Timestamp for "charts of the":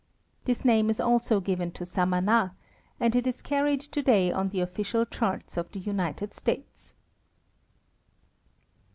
5.05-5.79